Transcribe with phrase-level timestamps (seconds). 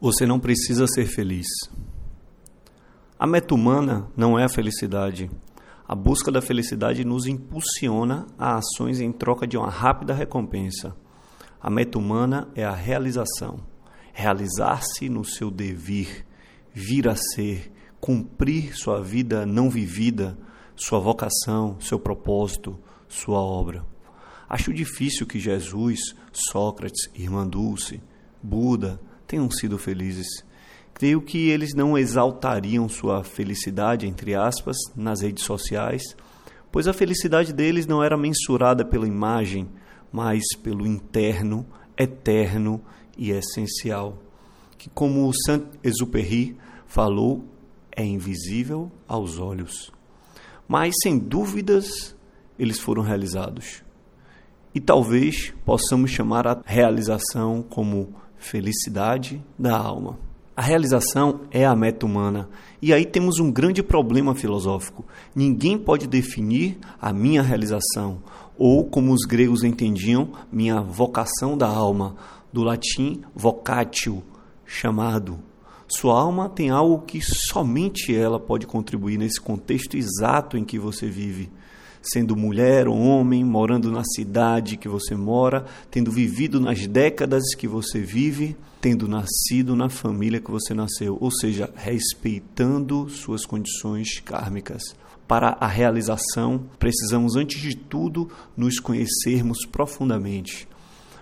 [0.00, 1.46] Você não precisa ser feliz.
[3.18, 5.30] A meta humana não é a felicidade.
[5.86, 10.96] A busca da felicidade nos impulsiona a ações em troca de uma rápida recompensa.
[11.60, 13.60] A meta humana é a realização.
[14.14, 16.24] Realizar-se no seu devir,
[16.72, 17.70] vir a ser,
[18.00, 20.38] cumprir sua vida não vivida,
[20.74, 23.84] sua vocação, seu propósito, sua obra.
[24.48, 28.00] Acho difícil que Jesus, Sócrates, Irmã Dulce,
[28.42, 28.98] Buda,
[29.30, 30.26] tenham sido felizes.
[30.92, 36.02] Creio que eles não exaltariam sua felicidade, entre aspas, nas redes sociais,
[36.72, 39.68] pois a felicidade deles não era mensurada pela imagem,
[40.10, 41.64] mas pelo interno,
[41.96, 42.82] eterno
[43.16, 44.18] e essencial,
[44.76, 47.44] que, como Saint-Exupéry falou,
[47.96, 49.92] é invisível aos olhos.
[50.66, 52.16] Mas, sem dúvidas,
[52.58, 53.82] eles foram realizados.
[54.74, 60.18] E talvez possamos chamar a realização como felicidade da alma.
[60.56, 62.48] A realização é a meta humana.
[62.82, 65.04] E aí temos um grande problema filosófico.
[65.34, 68.18] Ninguém pode definir a minha realização,
[68.58, 72.16] ou como os gregos entendiam, minha vocação da alma,
[72.52, 74.22] do latim vocatio,
[74.66, 75.38] chamado.
[75.86, 81.06] Sua alma tem algo que somente ela pode contribuir nesse contexto exato em que você
[81.06, 81.50] vive
[82.02, 87.68] sendo mulher ou homem, morando na cidade que você mora, tendo vivido nas décadas que
[87.68, 94.82] você vive, tendo nascido na família que você nasceu, ou seja, respeitando suas condições kármicas.
[95.28, 100.66] Para a realização, precisamos, antes de tudo, nos conhecermos profundamente.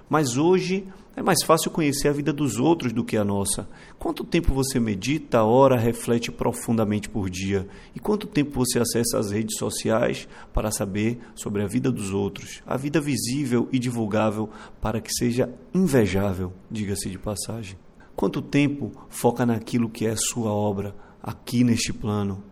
[0.08, 3.68] Mas hoje é mais fácil conhecer a vida dos outros do que a nossa.
[3.98, 7.66] Quanto tempo você medita, ora, reflete profundamente por dia?
[7.94, 12.62] E quanto tempo você acessa as redes sociais para saber sobre a vida dos outros?
[12.64, 14.48] A vida visível e divulgável
[14.80, 17.76] para que seja invejável, diga-se de passagem.
[18.14, 22.42] Quanto tempo foca naquilo que é sua obra aqui neste plano?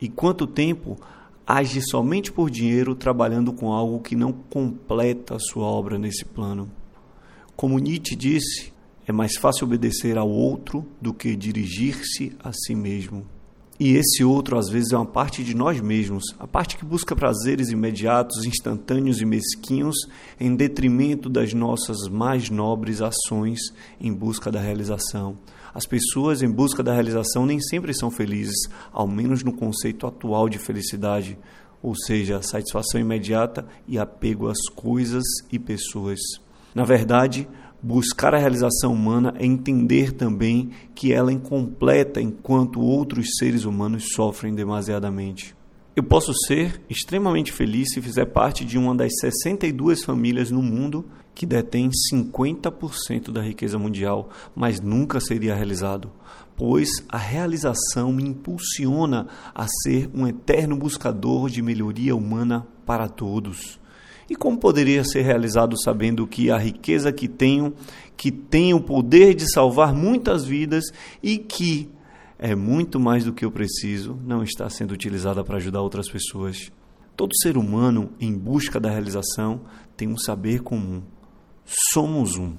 [0.00, 0.96] E quanto tempo
[1.46, 6.68] age somente por dinheiro trabalhando com algo que não completa a sua obra nesse plano?
[7.58, 8.72] Como Nietzsche disse,
[9.04, 13.26] é mais fácil obedecer ao outro do que dirigir-se a si mesmo.
[13.80, 17.16] E esse outro, às vezes, é uma parte de nós mesmos, a parte que busca
[17.16, 19.96] prazeres imediatos, instantâneos e mesquinhos,
[20.38, 23.58] em detrimento das nossas mais nobres ações
[24.00, 25.36] em busca da realização.
[25.74, 30.48] As pessoas em busca da realização nem sempre são felizes, ao menos no conceito atual
[30.48, 31.36] de felicidade,
[31.82, 36.20] ou seja, satisfação imediata e apego às coisas e pessoas.
[36.78, 37.48] Na verdade,
[37.82, 44.10] buscar a realização humana é entender também que ela é incompleta enquanto outros seres humanos
[44.14, 45.56] sofrem demasiadamente.
[45.96, 51.04] Eu posso ser extremamente feliz se fizer parte de uma das 62 famílias no mundo
[51.34, 56.12] que detém 50% da riqueza mundial, mas nunca seria realizado,
[56.56, 63.80] pois a realização me impulsiona a ser um eterno buscador de melhoria humana para todos.
[64.28, 67.72] E como poderia ser realizado sabendo que a riqueza que tenho,
[68.16, 70.84] que tem o poder de salvar muitas vidas
[71.22, 71.88] e que
[72.38, 76.70] é muito mais do que eu preciso, não está sendo utilizada para ajudar outras pessoas?
[77.16, 79.62] Todo ser humano em busca da realização
[79.96, 81.02] tem um saber comum.
[81.92, 82.54] Somos um.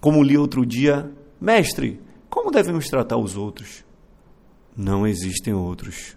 [0.00, 2.00] Como li outro dia, mestre,
[2.30, 3.84] como devemos tratar os outros?
[4.76, 6.16] Não existem outros.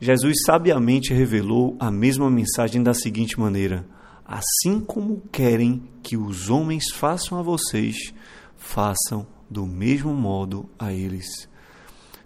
[0.00, 3.86] Jesus sabiamente revelou a mesma mensagem da seguinte maneira:
[4.24, 8.12] Assim como querem que os homens façam a vocês,
[8.56, 11.48] façam do mesmo modo a eles.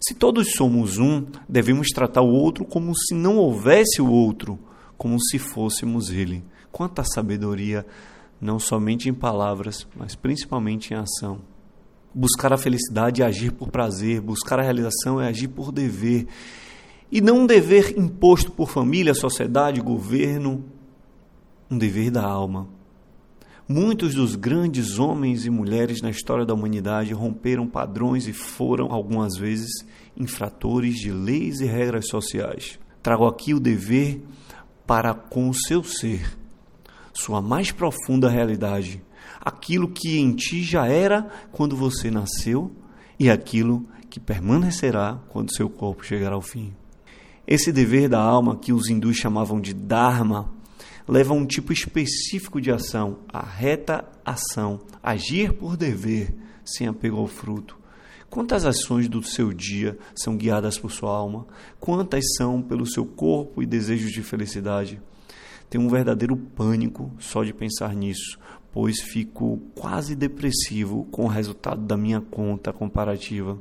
[0.01, 4.57] Se todos somos um, devemos tratar o outro como se não houvesse o outro,
[4.97, 6.43] como se fôssemos ele.
[6.71, 7.85] Quanta sabedoria,
[8.39, 11.41] não somente em palavras, mas principalmente em ação.
[12.15, 16.27] Buscar a felicidade é agir por prazer, buscar a realização é agir por dever
[17.11, 20.63] e não um dever imposto por família, sociedade, governo,
[21.69, 22.67] um dever da alma.
[23.67, 29.37] Muitos dos grandes homens e mulheres na história da humanidade romperam padrões e foram, algumas
[29.37, 29.69] vezes,
[30.17, 32.79] infratores de leis e regras sociais.
[33.03, 34.23] Trago aqui o dever
[34.87, 36.35] para com o seu ser,
[37.13, 39.03] sua mais profunda realidade,
[39.39, 42.71] aquilo que em ti já era quando você nasceu
[43.19, 46.73] e aquilo que permanecerá quando seu corpo chegar ao fim.
[47.51, 50.53] Esse dever da alma, que os hindus chamavam de Dharma,
[51.07, 56.31] leva a um tipo específico de ação, a reta ação, agir por dever,
[56.63, 57.75] sem apego ao fruto.
[58.29, 61.47] Quantas ações do seu dia são guiadas por sua alma?
[61.79, 65.01] Quantas são pelo seu corpo e desejos de felicidade?
[65.71, 68.37] Tenho um verdadeiro pânico só de pensar nisso,
[68.71, 73.57] pois fico quase depressivo com o resultado da minha conta comparativa.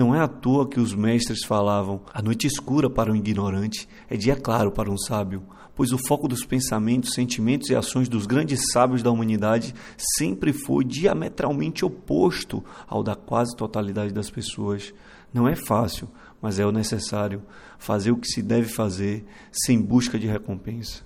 [0.00, 4.16] Não é à toa que os mestres falavam: a noite escura para o ignorante é
[4.16, 5.42] dia claro para um sábio,
[5.76, 9.74] pois o foco dos pensamentos, sentimentos e ações dos grandes sábios da humanidade
[10.16, 14.94] sempre foi diametralmente oposto ao da quase totalidade das pessoas.
[15.34, 16.08] Não é fácil,
[16.40, 17.42] mas é o necessário
[17.78, 21.02] fazer o que se deve fazer sem busca de recompensa.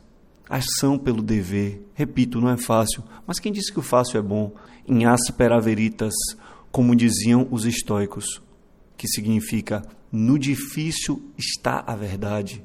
[0.49, 4.52] Ação pelo dever, repito, não é fácil, mas quem disse que o fácil é bom?
[4.87, 6.14] Em aspera veritas,
[6.70, 8.44] como diziam os estoicos,
[8.96, 12.64] que significa no difícil está a verdade.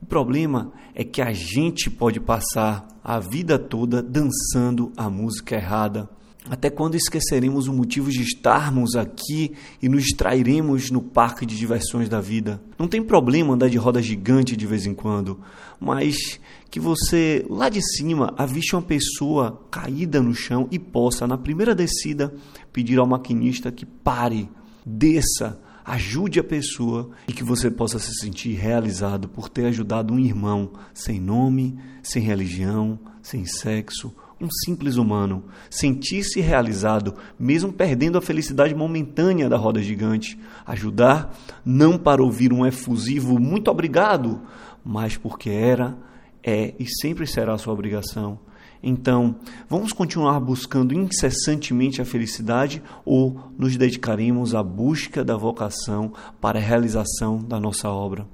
[0.00, 6.08] O problema é que a gente pode passar a vida toda dançando a música errada.
[6.48, 9.52] Até quando esqueceremos o motivo de estarmos aqui
[9.82, 12.62] e nos distrairemos no parque de diversões da vida?
[12.78, 15.40] Não tem problema andar de roda gigante de vez em quando,
[15.78, 16.40] mas
[16.70, 21.74] que você lá de cima aviste uma pessoa caída no chão e possa, na primeira
[21.74, 22.32] descida,
[22.72, 24.48] pedir ao maquinista que pare
[24.88, 30.18] desça, ajude a pessoa e que você possa se sentir realizado por ter ajudado um
[30.18, 38.22] irmão sem nome, sem religião, sem sexo, um simples humano, sentir-se realizado, mesmo perdendo a
[38.22, 44.40] felicidade momentânea da roda gigante, ajudar não para ouvir um efusivo muito obrigado,
[44.84, 45.98] mas porque era,
[46.42, 48.38] é e sempre será sua obrigação
[48.82, 49.34] então,
[49.68, 56.62] vamos continuar buscando incessantemente a felicidade ou nos dedicaremos à busca da vocação para a
[56.62, 58.26] realização da nossa obra?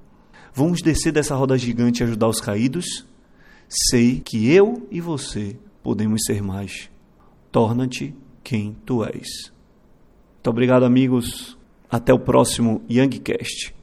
[0.53, 3.07] Vamos descer dessa roda gigante e ajudar os caídos?
[3.69, 6.91] Sei que eu e você podemos ser mais.
[7.51, 9.53] Torna-te quem tu és.
[10.35, 11.59] Muito obrigado, amigos.
[11.91, 13.75] Até o próximo Youngcast.